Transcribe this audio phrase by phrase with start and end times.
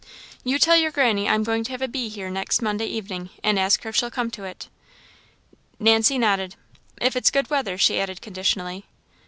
[0.43, 3.29] "You tell your granny I am going to have a bee here next Monday evening,
[3.43, 4.67] and ask her if she'll come to it."
[5.79, 6.55] Nancy nodded.
[6.99, 8.85] "If it's good weather," she added, conditionally.